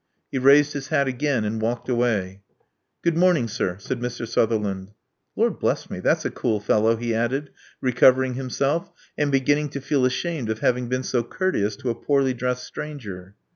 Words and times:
He 0.31 0.39
raised 0.39 0.73
his 0.73 0.87
hat 0.87 1.07
again, 1.07 1.45
and 1.45 1.61
walked 1.61 1.87
away*^ 1.87 2.21
—■'—" 2.21 2.21
V 2.33 2.39
Good 3.03 3.17
morning, 3.17 3.45
sir^'> 3.45 3.79
said 3.79 3.99
Mr. 3.99 4.27
Sutherland. 4.27 4.93
Lord 5.35 5.59
bless 5.59 5.91
me! 5.91 5.99
that's 5.99 6.25
a 6.25 6.31
cool 6.31 6.59
fellow," 6.59 6.95
he 6.95 7.13
added, 7.13 7.51
recovering 7.81 8.33
himself, 8.33 8.91
and 9.15 9.31
beginning 9.31 9.69
to 9.69 9.79
feel 9.79 10.03
ashamed 10.03 10.49
of 10.49 10.57
having 10.57 10.89
been 10.89 11.03
so 11.03 11.21
courteous 11.21 11.75
to 11.75 11.91
a 11.91 11.93
poorly 11.93 12.33
dressed 12.33 12.63
stranger. 12.63 13.35